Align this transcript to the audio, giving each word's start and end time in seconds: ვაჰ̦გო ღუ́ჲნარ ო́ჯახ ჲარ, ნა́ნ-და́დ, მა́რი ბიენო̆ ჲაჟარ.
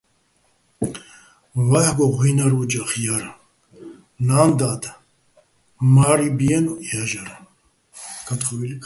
ვაჰ̦გო 1.69 2.05
ღუ́ჲნარ 2.17 2.53
ო́ჯახ 2.61 2.91
ჲარ, 3.03 3.23
ნა́ნ-და́დ, 4.27 4.83
მა́რი 5.93 6.27
ბიენო̆ 6.37 6.79
ჲაჟარ. 6.87 7.29